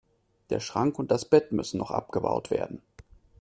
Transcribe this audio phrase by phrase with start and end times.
[0.49, 2.81] Der Schrank und das Bett müssen noch abgebaut werden.